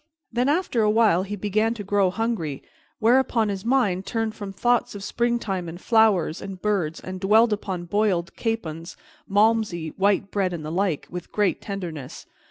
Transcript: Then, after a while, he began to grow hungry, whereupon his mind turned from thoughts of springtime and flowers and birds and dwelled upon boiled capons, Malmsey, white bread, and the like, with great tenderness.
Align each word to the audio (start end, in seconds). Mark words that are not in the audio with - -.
Then, 0.33 0.49
after 0.49 0.81
a 0.81 0.89
while, 0.89 1.21
he 1.21 1.35
began 1.35 1.75
to 1.75 1.83
grow 1.83 2.09
hungry, 2.09 2.63
whereupon 2.97 3.49
his 3.49 3.63
mind 3.63 4.03
turned 4.03 4.33
from 4.33 4.51
thoughts 4.51 4.95
of 4.95 5.03
springtime 5.03 5.69
and 5.69 5.79
flowers 5.79 6.41
and 6.41 6.59
birds 6.59 6.99
and 6.99 7.19
dwelled 7.19 7.53
upon 7.53 7.85
boiled 7.85 8.35
capons, 8.35 8.97
Malmsey, 9.29 9.89
white 9.97 10.31
bread, 10.31 10.53
and 10.53 10.65
the 10.65 10.71
like, 10.71 11.05
with 11.11 11.31
great 11.31 11.61
tenderness. 11.61 12.25